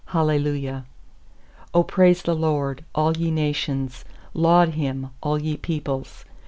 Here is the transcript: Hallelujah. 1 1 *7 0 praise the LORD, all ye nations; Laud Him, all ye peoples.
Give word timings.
Hallelujah. 0.07 0.87
1 1.73 1.83
1 1.83 1.83
*7 1.83 1.83
0 1.83 1.83
praise 1.83 2.21
the 2.23 2.33
LORD, 2.33 2.83
all 2.95 3.15
ye 3.17 3.29
nations; 3.29 4.03
Laud 4.33 4.69
Him, 4.69 5.11
all 5.21 5.39
ye 5.39 5.57
peoples. 5.57 6.25